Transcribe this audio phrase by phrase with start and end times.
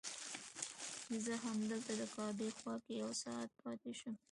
[1.23, 4.15] زه همدلته د کعبې خوا کې یو ساعت پاتې شوم.